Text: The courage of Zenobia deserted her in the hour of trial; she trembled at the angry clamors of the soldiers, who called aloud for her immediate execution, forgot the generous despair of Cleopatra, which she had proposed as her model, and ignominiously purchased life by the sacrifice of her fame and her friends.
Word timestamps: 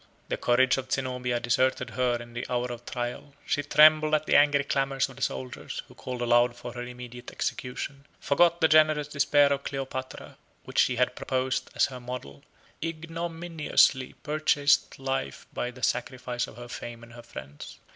The 0.29 0.37
courage 0.37 0.77
of 0.77 0.91
Zenobia 0.91 1.39
deserted 1.39 1.91
her 1.91 2.15
in 2.19 2.33
the 2.33 2.47
hour 2.49 2.71
of 2.71 2.87
trial; 2.87 3.35
she 3.45 3.61
trembled 3.61 4.15
at 4.15 4.25
the 4.25 4.35
angry 4.35 4.63
clamors 4.63 5.07
of 5.09 5.15
the 5.15 5.21
soldiers, 5.21 5.83
who 5.87 5.93
called 5.93 6.23
aloud 6.23 6.55
for 6.55 6.73
her 6.73 6.81
immediate 6.81 7.29
execution, 7.29 8.07
forgot 8.19 8.61
the 8.61 8.67
generous 8.67 9.07
despair 9.09 9.53
of 9.53 9.63
Cleopatra, 9.63 10.37
which 10.63 10.79
she 10.79 10.95
had 10.95 11.15
proposed 11.15 11.69
as 11.75 11.85
her 11.85 11.99
model, 11.99 12.41
and 12.81 12.89
ignominiously 12.89 14.13
purchased 14.23 14.97
life 14.97 15.45
by 15.53 15.69
the 15.69 15.83
sacrifice 15.83 16.47
of 16.47 16.57
her 16.57 16.67
fame 16.67 17.03
and 17.03 17.13
her 17.13 17.21
friends. 17.21 17.77